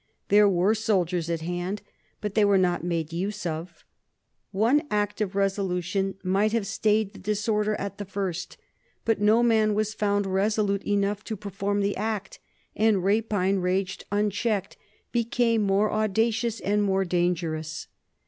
[0.29, 1.83] There were soldiers at hand,
[2.21, 3.85] but they were not made use of.
[4.49, 8.57] One act of resolution might have stayed the disorder at the first,
[9.05, 12.39] but no man was found resolute enough to perform the act;
[12.75, 14.75] and rapine, raging unchecked,
[15.11, 17.85] became more audacious and more dangerous.